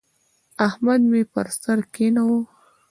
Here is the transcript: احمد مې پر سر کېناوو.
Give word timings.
احمد 0.67 1.01
مې 1.09 1.21
پر 1.33 1.47
سر 1.61 1.79
کېناوو. 1.93 2.39